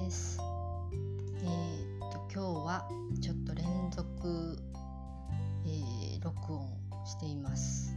[0.00, 0.38] です。
[1.42, 2.88] えー、っと今日は
[3.20, 4.58] ちょっと連続、
[5.66, 6.66] えー、録音
[7.04, 7.94] しています。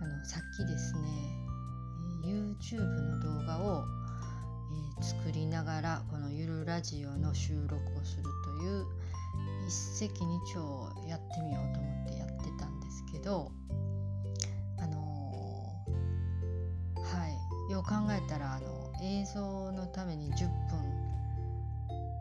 [0.00, 1.08] あのさっきですね、
[2.24, 3.84] YouTube の動画を、
[4.98, 8.86] えー、作りながらこのゆるラジオの収録をするという
[9.66, 13.52] 一石二鳥をやってみようと思ってやってたんですけど。
[17.08, 20.77] はいよう考えたらあの映像のために10分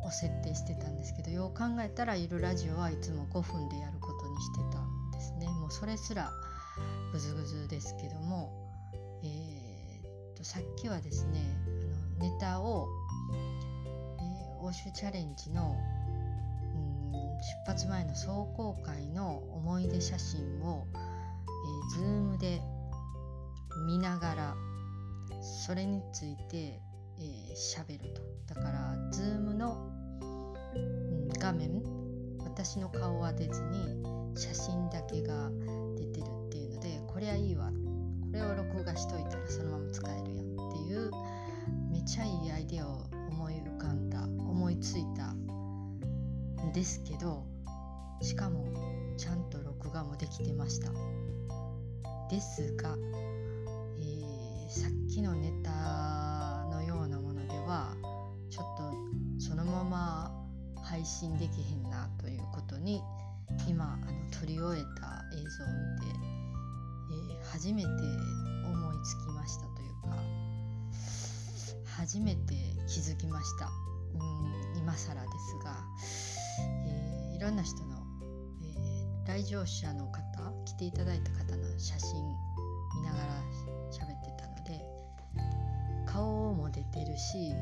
[0.07, 5.47] を設定してたんですけどよう考えたらゆるラジオはいつも5分でやることにしてたんですね。
[5.47, 6.31] もうそれすら
[7.11, 8.51] ぐずぐずですけども、
[9.23, 11.41] えー、とさっきはですね
[12.19, 12.87] あのネタを、
[13.31, 15.75] えー、欧州チャレンジの
[16.73, 16.77] う
[17.09, 22.61] ん出発前の壮行会の思い出写真を、えー、Zoom で
[23.87, 24.55] 見ながら
[25.65, 26.79] それについて
[27.55, 28.21] 喋、えー、ると。
[28.53, 28.76] だから、
[31.47, 31.81] 画面
[32.43, 34.03] 私の顔は出ずに
[34.35, 35.49] 写真だけが
[35.95, 37.71] 出てるっていうのでこりゃいいわ。
[38.21, 41.09] これを録画しといたらそのまま使えるやんっていう
[41.89, 47.45] めちゃいいアイデアを思い浮かんだ思いついたんですけど
[48.21, 48.65] しかも
[49.15, 50.91] ちゃんと録画もできてました。
[52.29, 52.93] ですが、
[53.99, 57.95] えー、さっきのネタのようなものでは
[60.97, 63.03] 配信できへんなということに
[63.67, 66.07] 今あの撮り終えた映像を見て、
[67.29, 67.87] えー、初めて
[68.65, 70.17] 思いつきましたというか
[71.97, 72.55] 初めて
[72.87, 73.67] 気づきました。
[73.67, 75.75] うん今更ですが、
[76.87, 78.01] えー、いろんな人の、
[78.63, 82.23] えー、来場者の方来ていただいた方の写真
[82.95, 83.23] 見ながら
[83.91, 84.83] 喋ってたので
[86.07, 87.53] 顔も出てるし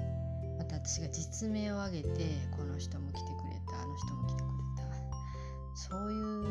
[0.86, 2.10] 私が実名を挙げて
[2.56, 5.76] この人も来てくれたあの人も来てくれた。
[5.76, 6.44] そういう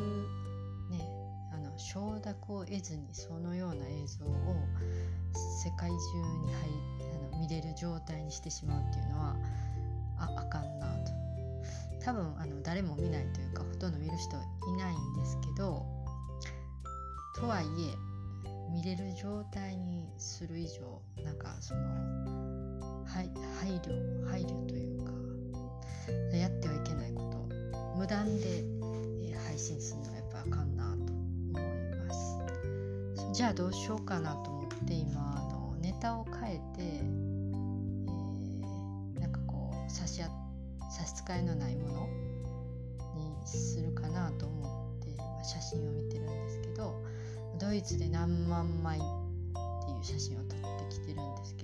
[0.91, 1.09] ね
[1.53, 4.29] あの承諾を得ずにそのような映像を
[5.63, 5.97] 世界中
[6.43, 6.69] に入
[7.31, 9.37] あの見れる状態にしてしまうっていうのは
[10.19, 11.13] ああかんなと。
[12.05, 15.87] 多分あの誰も見ないというかほとんど見る人いないんですけど
[17.37, 22.25] とはいえ見れる状態にする以上なんかその
[23.07, 23.31] 配
[23.81, 24.24] 慮
[28.15, 28.65] こと無断で
[29.49, 31.63] 配信するのはやっぱあかんなと思い
[32.07, 32.39] ます。
[33.33, 40.23] じゃあどうしようかなと思って今あのネタを変えて、えー、なんかこう差し
[40.91, 42.09] 差し支えのないもの
[43.17, 47.03] にするかなと思って今写真を見てるんですけど
[47.59, 49.01] ドイツで何万枚っ
[49.85, 51.64] ていう写真を撮ってきてるんですけ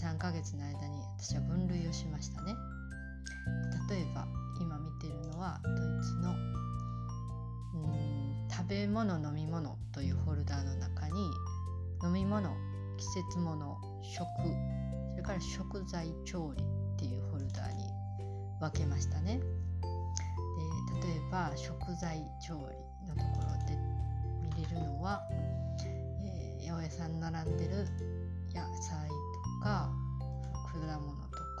[0.00, 2.54] 3ヶ月の間に私は分類をしましたね。
[3.90, 4.26] 例えば
[4.58, 6.30] 今見てるのはドイツの
[7.74, 11.30] うん食べ物飲み物というフォルダーの中に
[12.02, 12.50] 飲み物
[12.96, 14.26] 季節物食
[15.10, 17.84] それから食材調理っていうフォルダーに
[18.58, 19.38] 分けましたね。
[19.38, 23.76] で例えば食材調理のところで
[24.56, 25.20] 見れるのは、
[26.24, 27.86] えー、八百屋さん並んでる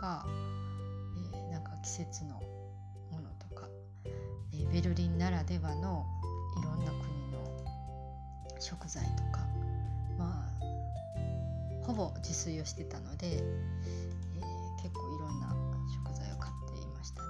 [0.00, 0.26] か
[1.82, 2.34] 季節の
[3.10, 3.68] ものとか、
[4.52, 6.06] えー、ベルリンならではの
[6.60, 7.02] いろんな国
[7.32, 9.46] の食材とか
[10.18, 15.54] まあほぼ自炊をしてたので、えー、結構いろんな
[15.94, 17.28] 食材を買っていましたね。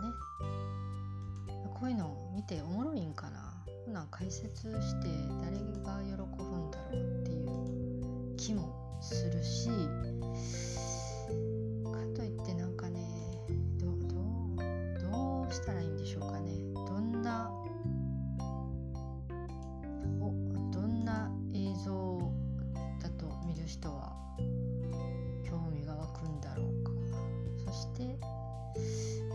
[1.81, 3.55] こういうのを見ておもろいんかな。
[3.87, 5.09] こんなん解説して
[5.43, 9.71] 誰が喜ぶんだろうっていう気もするし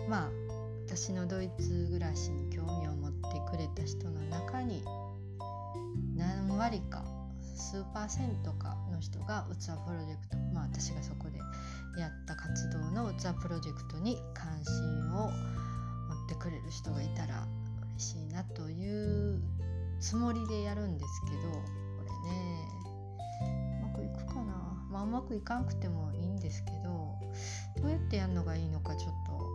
[0.10, 0.30] まあ
[0.88, 4.84] 私のドイツ暮らしに興味を持ってくれた人の中に
[6.16, 7.04] 何割か
[7.56, 11.40] 数パーセントかの人が器プロジェクトまあ私がそこで
[12.00, 17.48] やった活動の器プロジェクトに関心を持ってくれる人がいたら
[17.98, 19.42] 嬉しいなという
[20.00, 21.60] つもりでやるんですけどこ
[22.04, 22.76] れね
[23.82, 24.76] うまくいくかな。
[24.92, 27.16] まあうまくいかんくてもいいんですけど
[27.82, 29.55] どうやってやるのがいいのかちょっと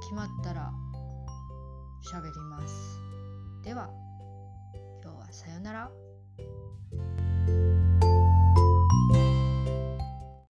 [0.00, 0.72] 決まったら
[2.12, 3.00] 喋ります。
[3.64, 3.90] では
[5.02, 5.90] 今日はさよなら。